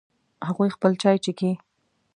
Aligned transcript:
هغوی 0.47 0.69
خپل 0.75 0.91
چای 1.01 1.17
څښي 1.23 1.51